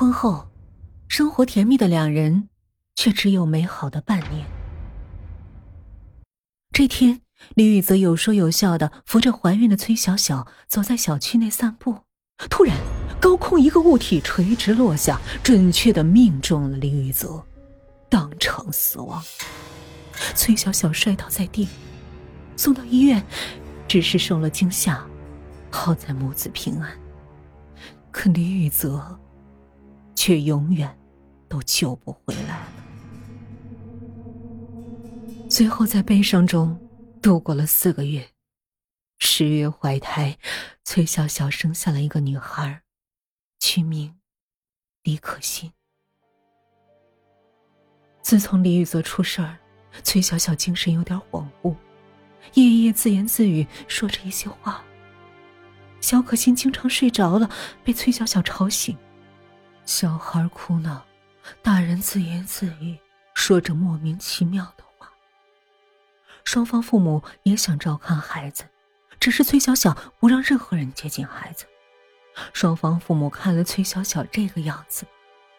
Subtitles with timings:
[0.00, 0.48] 婚后，
[1.08, 2.48] 生活甜蜜的两人，
[2.96, 4.46] 却只有美好的半年。
[6.72, 7.20] 这天，
[7.54, 11.94] 李雨泽有说有笑的扶着怀孕的崔小小走在小区内散步，
[12.48, 12.74] 突然，
[13.20, 17.44] 高空一个物体垂直落下，准确的命中了李雨泽，
[18.08, 19.22] 当场死亡。
[20.34, 21.68] 崔小小摔倒在地，
[22.56, 23.22] 送到医院，
[23.86, 25.06] 只是受了惊吓，
[25.70, 26.90] 好在母子平安。
[28.10, 29.20] 可李雨泽，
[30.20, 30.98] 却永远
[31.48, 32.68] 都救不回来了。
[35.48, 36.78] 最后，在悲伤中
[37.22, 38.28] 度过了四个月。
[39.18, 40.36] 十月怀胎，
[40.84, 42.82] 崔小小生下了一个女孩，
[43.60, 44.14] 取名
[45.02, 45.72] 李可欣。
[48.20, 49.56] 自从李雨泽出事儿，
[50.02, 51.74] 崔小小精神有点恍惚，
[52.52, 54.84] 夜夜自言自语，说着一些话。
[56.02, 57.48] 小可欣经常睡着了，
[57.82, 58.94] 被崔小小吵醒。
[59.90, 61.04] 小孩哭闹，
[61.62, 62.96] 大人自言自语，
[63.34, 65.10] 说着莫名其妙的话。
[66.44, 68.62] 双方父母也想照看孩子，
[69.18, 71.66] 只是崔小小不让任何人接近孩子。
[72.52, 75.04] 双方父母看了崔小小这个样子，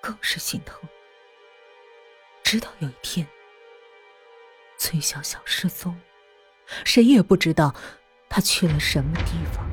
[0.00, 0.76] 更是心疼。
[2.42, 3.24] 直到有一天，
[4.76, 5.96] 崔小小失踪，
[6.84, 7.72] 谁也不知道
[8.28, 9.64] 她去了什么地方。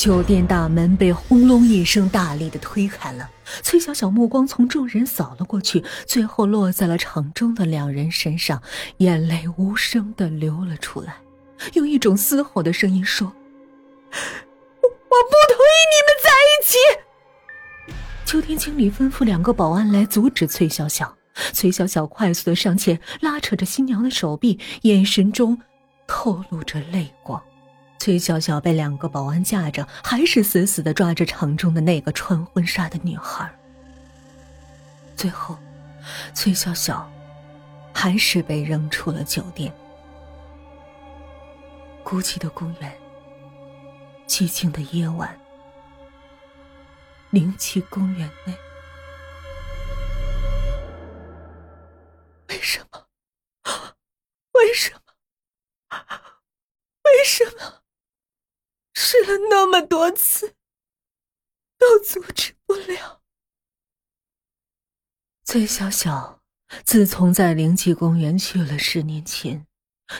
[0.00, 3.28] 酒店大门被轰隆一声大力的推开了，
[3.62, 8.62] 崔小小目光从众人扫了过去，最后落在了场中的两人身上，
[8.96, 11.16] 眼泪无声的流了出来，
[11.74, 13.26] 用一种嘶吼的声音说
[14.80, 16.78] ：“我不同意你们在一起！”
[18.24, 21.14] 酒店经理吩咐两个保安来阻止崔小小，
[21.52, 25.60] 崔小小快速的上前拉扯着新娘的手臂，眼神中
[26.06, 27.38] 透露着泪光。
[28.00, 33.48] 崔小小被两个保安架着，还是死死的抓着场中的那个穿婚纱的女孩。
[35.14, 35.58] 最后，
[36.32, 37.12] 崔小小
[37.92, 39.70] 还是被扔出了酒店。
[42.02, 42.90] 孤寂的公园，
[44.26, 45.38] 寂静的夜晚，
[47.28, 48.54] 灵气公园内，
[59.70, 60.56] 那么多次，
[61.78, 63.22] 都阻止不了。
[65.44, 66.42] 崔小小
[66.84, 69.68] 自从在灵济公园去了十年前，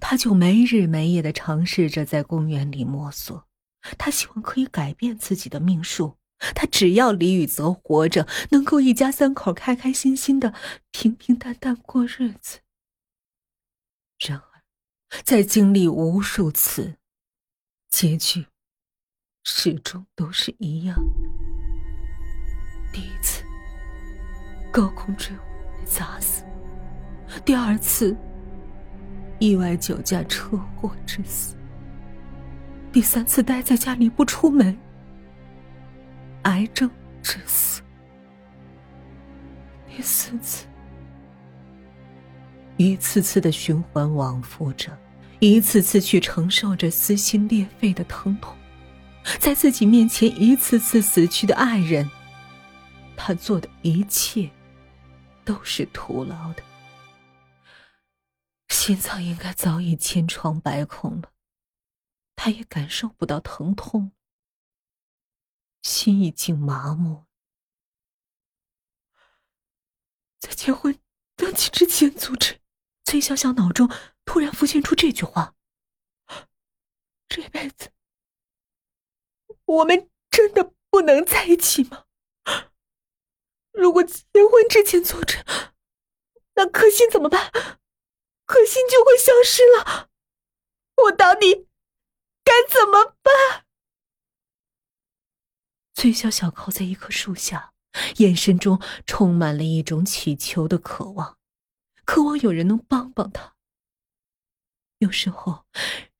[0.00, 3.46] 他就没日没夜的尝试着在公园里摸索。
[3.96, 6.18] 他希望可以改变自己的命数，
[6.56, 10.52] 他只要李雨泽活着，能够一家三口开开心心的
[10.90, 12.58] 平平淡淡过日子。
[14.18, 16.96] 然而，在经历无数次，
[17.88, 18.46] 结局。
[19.48, 21.30] 始终都是一样的。
[22.92, 23.44] 第一次，
[24.72, 25.38] 高空坠物
[25.78, 26.42] 被砸死；
[27.44, 28.16] 第二次，
[29.38, 31.54] 意外酒驾车祸致死；
[32.92, 34.76] 第三次，待在家里不出门，
[36.42, 36.90] 癌症
[37.22, 37.80] 致死；
[39.88, 40.66] 第四次，
[42.76, 44.90] 一次次的循环往复着，
[45.38, 48.52] 一次次去承受着撕心裂肺的疼痛。
[49.40, 52.10] 在自己面前一次次死去的爱人，
[53.16, 54.50] 他做的一切
[55.44, 56.62] 都是徒劳的。
[58.68, 61.32] 心脏应该早已千疮百孔了，
[62.34, 64.12] 他也感受不到疼痛，
[65.82, 67.26] 心已经麻木。
[70.38, 70.98] 在结婚
[71.34, 72.60] 登记之前阻止，
[73.04, 73.90] 崔小小脑中
[74.24, 75.54] 突然浮现出这句话：
[77.28, 77.90] 这辈子。
[79.66, 82.04] 我们真的不能在一起吗？
[83.72, 85.44] 如果结婚之前阻止，
[86.54, 87.52] 那可心怎么办？
[88.46, 90.08] 可心就会消失了。
[91.04, 91.66] 我到底
[92.42, 93.66] 该怎么办？
[95.94, 97.74] 崔小小靠在一棵树下，
[98.18, 101.36] 眼神中充满了一种祈求的渴望，
[102.04, 103.56] 渴望有人能帮帮他。
[105.00, 105.66] 有时候，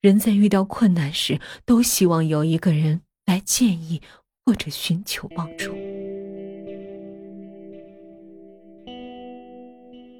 [0.00, 3.05] 人在遇到困难时，都希望有一个人。
[3.26, 4.00] 来建议
[4.44, 5.74] 或者寻求帮助。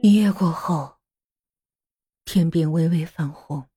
[0.03, 0.97] 一夜过后，
[2.25, 3.69] 天边微微泛红。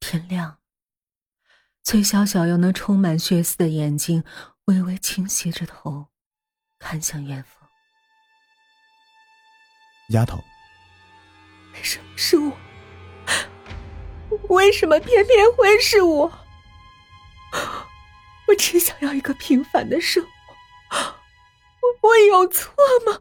[0.00, 0.58] 天亮，
[1.82, 4.24] 崔小小用那充满血丝的眼睛
[4.64, 6.08] 微微倾斜着头，
[6.78, 7.68] 看向远方。
[10.10, 10.38] 丫头，
[11.74, 12.56] 为什么是我？
[14.48, 16.47] 为什么偏偏会是我？
[18.58, 22.74] 我只想要一个平凡的生活，我我有错
[23.06, 23.20] 吗？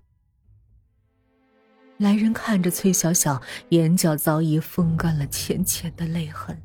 [1.97, 3.39] 来人看着崔小小，
[3.69, 6.59] 眼角早已风干了浅浅的泪痕。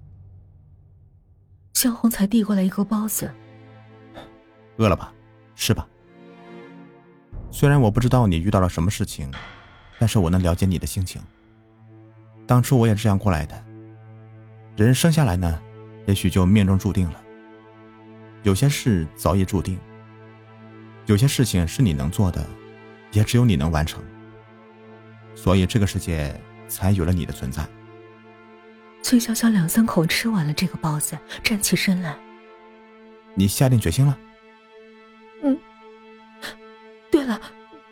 [1.75, 3.31] 萧红才递过来一个包子，
[4.79, 5.13] 饿了吧？
[5.55, 5.87] 吃吧。
[7.51, 9.31] 虽然我不知道你遇到了什么事情，
[9.99, 11.21] 但是我能了解你的心情。
[12.47, 13.65] 当初我也这样过来的。
[14.79, 15.61] 人生下来呢，
[16.07, 17.22] 也许就命中注定了。
[18.43, 19.79] 有些事早已注定，
[21.07, 22.45] 有些事情是你能做的，
[23.13, 24.03] 也只有你能完成。
[25.37, 26.35] 所以这个世界
[26.67, 27.65] 才有了你的存在。
[29.01, 32.17] 崔小小两三口吃完了这个包子，站起身来。
[33.35, 34.19] 你下定决心了？
[35.43, 35.59] 嗯。
[37.11, 37.41] 对了，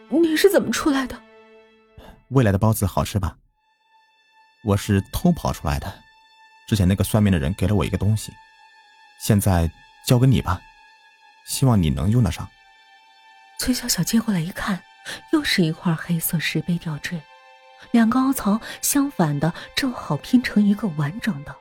[0.09, 1.17] 你是怎么出来的？
[2.31, 3.37] 未来的包子好吃吧？
[4.65, 5.93] 我是偷跑出来的。
[6.67, 8.33] 之前那个算命的人给了我一个东西，
[9.21, 9.71] 现在。
[10.07, 10.61] 交给你吧，
[11.47, 12.49] 希望你能用得上。
[13.59, 14.83] 崔小小接过来一看，
[15.33, 17.21] 又是一块黑色石碑吊坠，
[17.91, 21.55] 两个凹槽相反的正好拼成一个完整的。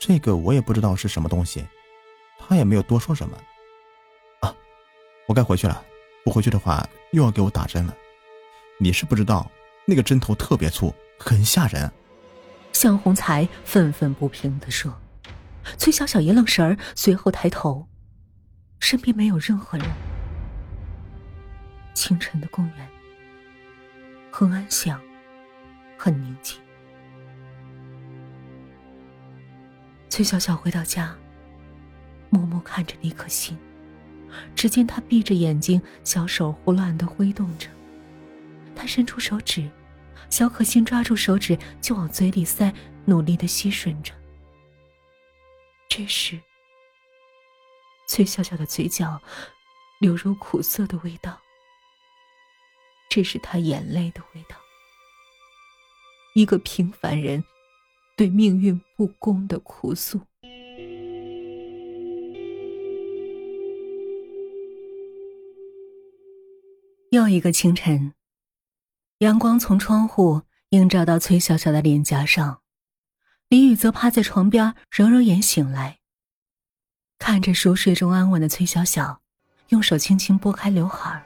[0.00, 1.66] 这个我也不知道是什么东西，
[2.38, 3.36] 他也没有多说什么。
[4.40, 4.54] 啊，
[5.26, 5.84] 我该回去了，
[6.24, 7.94] 不回去的话又要给我打针了。
[8.78, 9.50] 你是不知道，
[9.84, 11.90] 那个针头特别粗，很吓人。
[12.72, 14.94] 向洪才愤愤不平地说。
[15.76, 17.88] 崔小小一愣神儿，随后抬头，
[18.78, 19.86] 身边没有任何人。
[21.94, 22.88] 清晨的公园
[24.30, 25.00] 很安详，
[25.98, 26.58] 很宁静。
[30.08, 31.14] 崔小小回到家，
[32.30, 33.56] 默默看着李可欣，
[34.54, 37.68] 只见她闭着眼睛，小手胡乱的挥动着。
[38.74, 39.68] 她伸出手指，
[40.30, 42.72] 小可欣抓住手指就往嘴里塞，
[43.04, 44.12] 努力的吸吮着。
[46.00, 46.40] 这时，
[48.08, 49.20] 崔笑笑的嘴角
[49.98, 51.38] 流入苦涩的味道。
[53.10, 54.56] 这是他眼泪的味道。
[56.34, 57.44] 一个平凡人
[58.16, 60.18] 对命运不公的哭诉。
[67.10, 68.14] 又一个清晨，
[69.18, 72.59] 阳光从窗户映照到崔小小的脸颊上。
[73.50, 75.98] 李宇则趴在床边揉揉眼醒来，
[77.18, 79.22] 看着熟睡中安稳的崔小小，
[79.70, 81.20] 用手轻轻拨开刘海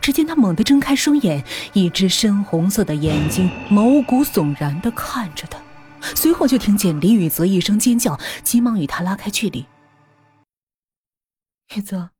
[0.00, 5.60] 只见他猛地睁开双眼，一只深红色的眼睛毛骨悚然的看着他，
[6.14, 9.66] 随后就听见李宇泽一声尖叫，急忙与他拉开距离。
[11.74, 12.10] 宇泽，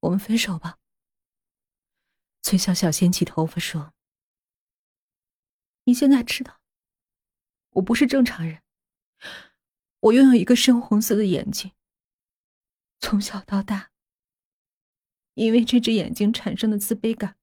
[0.00, 0.78] 我们分手吧。
[2.42, 3.92] 崔小小掀起头发说
[5.84, 6.56] ：“你现在知道。”
[7.70, 8.62] 我不是正常人，
[10.00, 11.72] 我拥有一个深红色的眼睛。
[12.98, 13.90] 从小到大，
[15.34, 17.36] 因为这只眼睛产生的自卑感，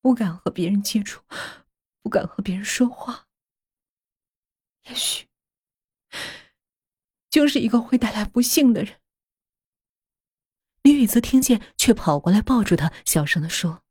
[0.00, 1.24] 不敢和别人接触，
[2.02, 3.26] 不敢和别人说话。
[4.84, 5.26] 也许，
[7.30, 9.00] 就是一个会带来不幸的人。
[10.82, 13.82] 李宇泽听见，却跑过来抱住他，小声的说：“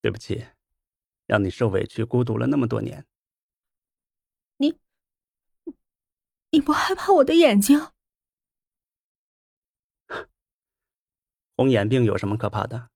[0.00, 0.46] 对不起，
[1.26, 3.04] 让你受委屈、孤独了那么多年。”
[6.56, 7.88] 你不害怕我的眼睛？
[11.54, 12.88] 红眼病有什么可怕的？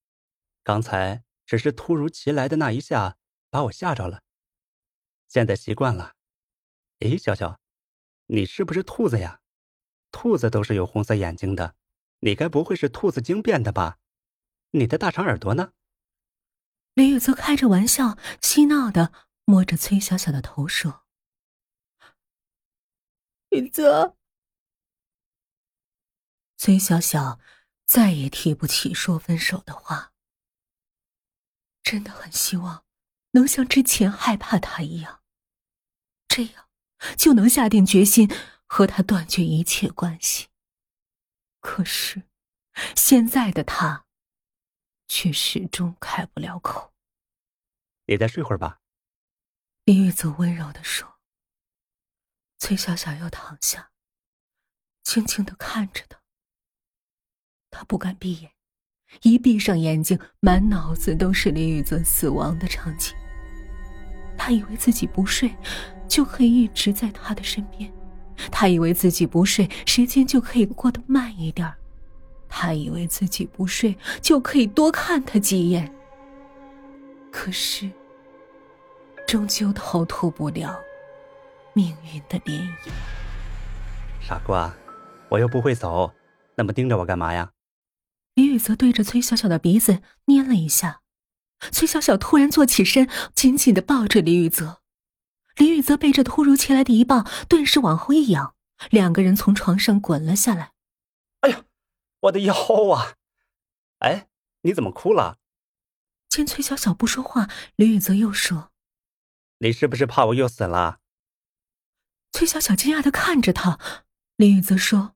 [0.65, 3.19] 刚才只是突如其来的那一下
[3.51, 4.23] 把我吓着了，
[5.29, 6.15] 现在习惯了。
[7.01, 7.61] 诶，小小，
[8.29, 9.43] 你是不是兔子呀？
[10.11, 11.75] 兔子都是有红色眼睛的，
[12.21, 13.99] 你该不会是兔子精变的吧？
[14.71, 15.75] 你的大长耳朵呢？
[16.95, 19.13] 李宇泽开着玩笑，嬉闹的
[19.45, 21.05] 摸着崔小小的头说。
[23.51, 24.17] 宇泽，
[26.57, 27.41] 崔小小
[27.85, 30.13] 再也提不起说分手的话。
[31.83, 32.85] 真的很希望
[33.33, 35.25] 能像之前害怕他一样，
[36.29, 36.69] 这样
[37.17, 38.33] 就能下定决心
[38.67, 40.49] 和他断绝一切关系。
[41.59, 42.23] 可是，
[42.95, 44.07] 现在的他
[45.09, 46.95] 却始终开不了口。
[48.07, 48.81] 你再睡会儿吧，
[49.85, 51.20] 林玉泽温柔的说。
[52.61, 53.91] 崔小小又躺下，
[55.03, 56.19] 静静的看着他。
[57.71, 58.51] 他不敢闭眼，
[59.23, 63.17] 一闭上眼睛，满脑子都是李宇泽死亡的场景。
[64.37, 65.51] 他以为自己不睡，
[66.07, 67.91] 就可以一直在他的身边；
[68.53, 71.67] 他以为自己不睡，时间就可以过得慢一点；
[72.47, 75.91] 他以为自己不睡，就可以多看他几眼。
[77.33, 77.91] 可是，
[79.27, 80.79] 终究逃脱不了。
[81.73, 82.91] 命运的涟漪，
[84.21, 84.75] 傻瓜，
[85.29, 86.13] 我又不会走，
[86.57, 87.53] 那么盯着我干嘛呀？
[88.35, 91.03] 李雨泽对着崔小小的鼻子捏了一下，
[91.71, 94.81] 崔小小突然坐起身，紧紧的抱着李雨泽。
[95.57, 98.55] 李雨泽被这突如其来的一抱，顿时往后一仰，
[98.91, 100.73] 两个人从床上滚了下来。
[101.41, 101.65] 哎呀，
[102.21, 102.55] 我的腰
[102.91, 103.15] 啊！
[103.99, 104.29] 哎，
[104.63, 105.37] 你怎么哭了？
[106.29, 108.71] 见崔小小不说话，李雨泽又说
[109.59, 110.99] ：“你是不是怕我又死了？”
[112.33, 113.79] 崔小小惊讶的看着他，
[114.37, 115.15] 林雨泽说：“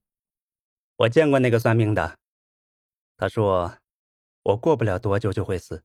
[0.99, 2.19] 我见过那个算命的，
[3.17, 3.79] 他说
[4.43, 5.85] 我过不了多久就会死，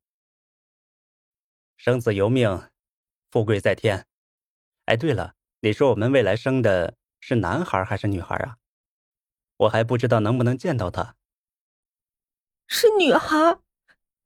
[1.78, 2.70] 生死由命，
[3.32, 4.06] 富贵在天。
[4.86, 8.58] 哎，对了，你说我们未来生的是男孩还是女孩啊？
[9.58, 11.16] 我还不知道能不能见到他。
[12.68, 13.60] 是女孩。”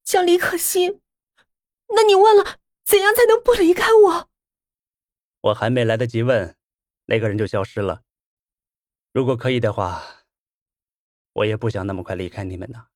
[0.04, 1.02] 叫李可欣，
[1.96, 4.30] 那你问了怎样才能不离开我？
[5.40, 6.54] 我还没来得及问，
[7.06, 8.04] 那个人就消失了。
[9.12, 10.02] 如果可以的话，
[11.34, 12.88] 我也不想那么快离开你们呢。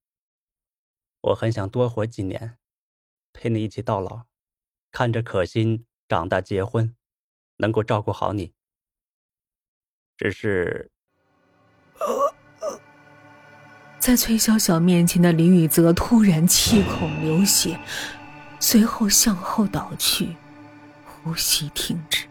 [1.21, 2.57] 我很想多活几年，
[3.33, 4.25] 陪你一起到老，
[4.91, 6.95] 看着可心长大结婚，
[7.57, 8.53] 能够照顾好你。
[10.15, 10.91] 只是。
[13.99, 17.77] 在崔小小面前的李雨泽突然气孔流血，
[18.59, 20.37] 随后向后倒去，
[21.03, 22.27] 呼吸停止。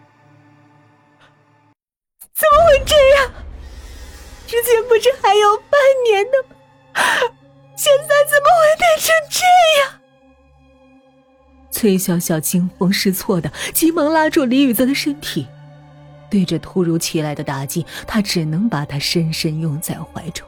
[2.36, 3.32] 怎么会这样？
[4.46, 6.56] 之前不是还有半年的吗？
[7.74, 9.40] 现在怎么会变成这
[9.80, 10.00] 样？
[11.70, 15.46] 崔小小惊慌失措的急忙拉住李雨泽的身体，
[16.30, 20.46] 对着突如其来的打击，他只能把他深深拥在怀中。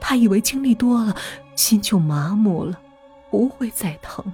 [0.00, 1.16] 他以为经历多了，
[1.56, 2.80] 心就麻木了，
[3.30, 4.24] 不会再疼。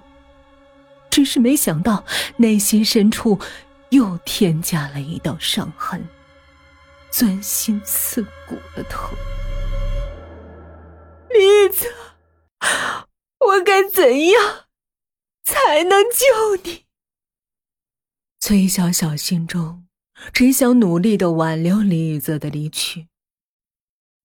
[1.09, 2.05] 只是没想到，
[2.37, 3.39] 内心深处
[3.89, 6.07] 又添加了一道伤痕，
[7.11, 9.11] 钻心刺骨的疼。
[11.29, 11.87] 李泽，
[13.39, 14.69] 我该怎样
[15.43, 16.87] 才能救你？
[18.39, 19.87] 崔小小心中
[20.33, 23.09] 只想努力的挽留李雨泽的离去。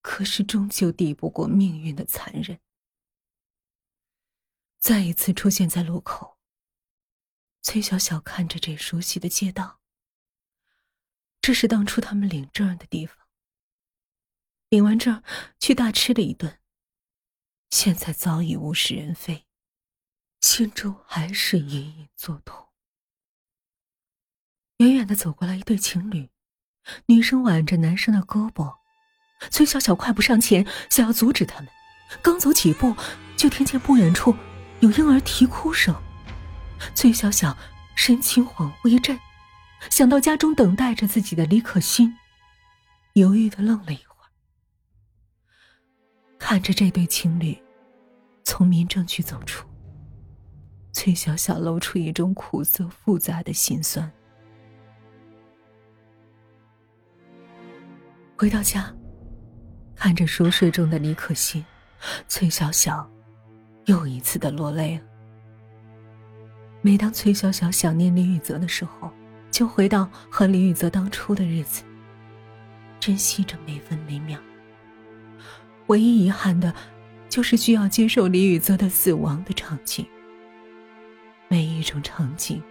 [0.02, 2.60] 可是，终究抵不过命运的残忍。
[4.80, 6.38] 再一次出现在路口，
[7.64, 9.80] 崔小小看着这熟悉的街道。
[11.46, 13.16] 这是当初他们领证的地方。
[14.70, 15.22] 领完证，
[15.60, 16.58] 去大吃了一顿。
[17.70, 19.46] 现在早已物是人非，
[20.42, 22.70] 心中还是隐隐作痛。
[24.78, 26.32] 远远的走过来一对情侣，
[27.06, 28.78] 女生挽着男生的胳膊。
[29.52, 31.70] 崔小小快步上前，想要阻止他们。
[32.24, 32.96] 刚走几步，
[33.38, 34.36] 就听见不远处
[34.80, 35.96] 有婴儿啼哭声。
[36.96, 37.56] 崔小小
[37.96, 39.16] 神情恍惚一震，
[39.90, 42.14] 想到家中等待着自己的李可欣，
[43.14, 44.30] 犹豫的愣了一会儿。
[46.38, 47.58] 看着这对情侣
[48.44, 49.68] 从民政局走出，
[50.94, 54.12] 崔小小露出一种苦涩复杂的心酸。
[58.38, 58.94] 回到家。
[59.98, 61.66] 看着熟睡中的李可欣，
[62.28, 63.10] 崔小小
[63.86, 65.06] 又一次的落泪了。
[66.82, 69.10] 每当崔小小想念李雨泽的时候，
[69.56, 71.82] 就回到和李雨泽当初的日子，
[73.00, 74.38] 珍惜着每分每秒。
[75.88, 76.76] 唯一遗憾的，
[77.30, 80.06] 就是需要接受李雨泽的死亡的场景。
[81.48, 82.62] 每一种场景，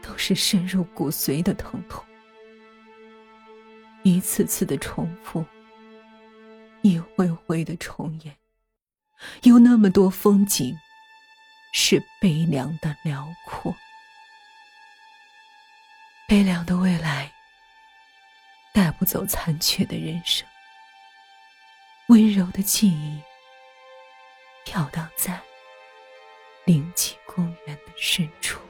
[0.00, 2.02] 都是深入骨髓的疼痛，
[4.02, 5.44] 一次次的重复。
[6.80, 8.34] 一回回的重演，
[9.42, 10.74] 有那么多风景，
[11.74, 13.76] 是悲凉的辽阔，
[16.28, 17.32] 悲凉的未来，
[18.74, 20.46] 带不走残缺的人生，
[22.08, 23.18] 温柔的记忆，
[24.66, 25.40] 飘荡在
[26.66, 28.60] 灵气公园的深处。